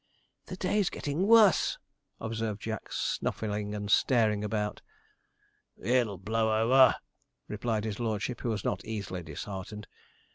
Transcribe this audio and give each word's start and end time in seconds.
'The 0.47 0.55
day's 0.55 0.89
gettin' 0.89 1.27
wuss,' 1.27 1.77
observed 2.19 2.59
Jack, 2.63 2.91
snuffling 2.91 3.75
and 3.75 3.91
staring 3.91 4.43
about. 4.43 4.81
'It'll 5.79 6.17
blow 6.17 6.59
over,' 6.59 6.95
replied 7.47 7.83
his 7.83 7.99
lordship, 7.99 8.41
who 8.41 8.49
was 8.49 8.65
not 8.65 8.83
easily 8.83 9.21
disheartened. 9.21 9.85